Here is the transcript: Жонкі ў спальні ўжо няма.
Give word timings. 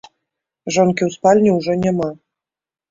Жонкі 0.77 1.03
ў 1.07 1.19
спальні 1.19 1.51
ўжо 1.59 1.79
няма. 1.87 2.13